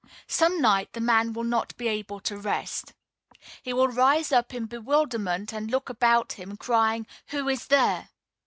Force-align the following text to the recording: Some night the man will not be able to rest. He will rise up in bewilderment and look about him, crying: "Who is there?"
Some 0.25 0.59
night 0.61 0.93
the 0.93 0.99
man 0.99 1.31
will 1.31 1.43
not 1.43 1.77
be 1.77 1.87
able 1.87 2.19
to 2.21 2.35
rest. 2.35 2.93
He 3.61 3.71
will 3.71 3.87
rise 3.87 4.31
up 4.31 4.51
in 4.51 4.65
bewilderment 4.65 5.53
and 5.53 5.69
look 5.69 5.89
about 5.91 6.31
him, 6.33 6.57
crying: 6.57 7.05
"Who 7.27 7.47
is 7.47 7.67
there?" 7.67 8.09